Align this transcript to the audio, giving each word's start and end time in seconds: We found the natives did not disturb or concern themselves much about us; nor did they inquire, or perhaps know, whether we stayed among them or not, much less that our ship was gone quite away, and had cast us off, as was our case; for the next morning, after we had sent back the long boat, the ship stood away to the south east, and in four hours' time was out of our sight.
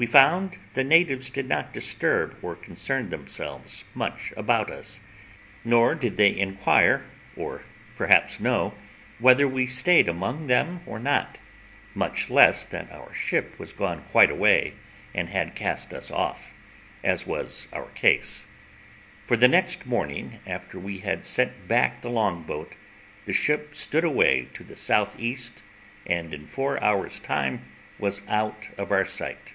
We 0.00 0.06
found 0.06 0.58
the 0.74 0.84
natives 0.84 1.28
did 1.28 1.48
not 1.48 1.72
disturb 1.72 2.36
or 2.40 2.54
concern 2.54 3.08
themselves 3.08 3.82
much 3.94 4.32
about 4.36 4.70
us; 4.70 5.00
nor 5.64 5.96
did 5.96 6.16
they 6.16 6.38
inquire, 6.38 7.04
or 7.34 7.62
perhaps 7.96 8.38
know, 8.38 8.74
whether 9.18 9.48
we 9.48 9.66
stayed 9.66 10.08
among 10.08 10.46
them 10.46 10.82
or 10.86 11.00
not, 11.00 11.40
much 11.94 12.30
less 12.30 12.64
that 12.66 12.92
our 12.92 13.12
ship 13.12 13.58
was 13.58 13.72
gone 13.72 14.02
quite 14.04 14.30
away, 14.30 14.74
and 15.12 15.30
had 15.30 15.56
cast 15.56 15.92
us 15.92 16.12
off, 16.12 16.54
as 17.02 17.26
was 17.26 17.66
our 17.72 17.88
case; 17.96 18.46
for 19.24 19.36
the 19.36 19.48
next 19.48 19.84
morning, 19.84 20.38
after 20.46 20.78
we 20.78 20.98
had 20.98 21.24
sent 21.24 21.66
back 21.66 22.02
the 22.02 22.10
long 22.10 22.44
boat, 22.44 22.76
the 23.24 23.32
ship 23.32 23.74
stood 23.74 24.04
away 24.04 24.46
to 24.54 24.62
the 24.62 24.76
south 24.76 25.18
east, 25.18 25.64
and 26.06 26.32
in 26.32 26.46
four 26.46 26.80
hours' 26.84 27.18
time 27.18 27.64
was 27.98 28.22
out 28.28 28.68
of 28.78 28.92
our 28.92 29.04
sight. 29.04 29.54